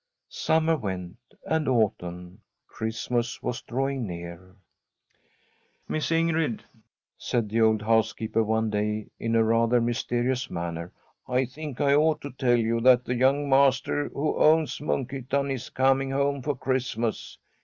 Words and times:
Summer 0.29 0.75
went, 0.75 1.17
and 1.45 1.67
autumn; 1.69 2.41
Christmas 2.65 3.43
was 3.43 3.61
drawing 3.61 4.07
near.' 4.07 4.55
Miss 5.87 6.09
Ingrid/ 6.09 6.61
said 7.19 7.49
the 7.49 7.61
old 7.61 7.83
housekeeper 7.83 8.41
one 8.43 8.71
day, 8.71 9.09
in 9.19 9.35
a 9.35 9.43
rather 9.43 9.79
mysterious 9.79 10.49
manner,' 10.49 10.91
I 11.37 11.45
think 11.45 11.79
I 11.79 11.93
ought 11.93 12.19
to 12.21 12.31
tell 12.31 12.57
you 12.57 12.81
that 12.81 13.05
the 13.05 13.13
young 13.13 13.47
master 13.47 14.09
who 14.09 14.37
owns 14.37 14.79
Munkhyttan 14.79 15.51
is 15.51 15.69
coming 15.69 16.09
home 16.09 16.41
for 16.41 16.55
Christmas. 16.55 17.37